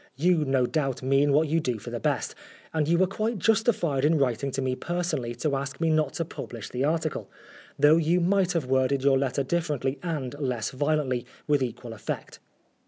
[0.15, 2.33] You no doubt mean what you do for the best,
[2.73, 6.25] and you were quite justified in writing to me personally to ask me not to
[6.25, 7.29] publish the article,
[7.77, 12.39] though you might have worded your letter differently and less violently, with equal effect.